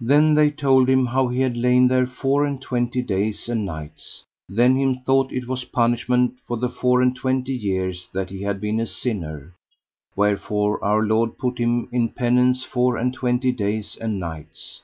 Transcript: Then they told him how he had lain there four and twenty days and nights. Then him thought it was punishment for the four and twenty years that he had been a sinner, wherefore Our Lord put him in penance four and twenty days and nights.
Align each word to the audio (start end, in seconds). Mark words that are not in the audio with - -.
Then 0.00 0.32
they 0.32 0.50
told 0.50 0.88
him 0.88 1.04
how 1.04 1.28
he 1.28 1.40
had 1.42 1.58
lain 1.58 1.88
there 1.88 2.06
four 2.06 2.46
and 2.46 2.58
twenty 2.58 3.02
days 3.02 3.50
and 3.50 3.66
nights. 3.66 4.24
Then 4.48 4.76
him 4.76 5.02
thought 5.04 5.30
it 5.30 5.46
was 5.46 5.64
punishment 5.66 6.38
for 6.46 6.56
the 6.56 6.70
four 6.70 7.02
and 7.02 7.14
twenty 7.14 7.52
years 7.52 8.08
that 8.14 8.30
he 8.30 8.40
had 8.40 8.62
been 8.62 8.80
a 8.80 8.86
sinner, 8.86 9.52
wherefore 10.16 10.82
Our 10.82 11.02
Lord 11.02 11.36
put 11.36 11.58
him 11.58 11.86
in 11.92 12.08
penance 12.08 12.64
four 12.64 12.96
and 12.96 13.12
twenty 13.12 13.52
days 13.52 13.94
and 14.00 14.18
nights. 14.18 14.80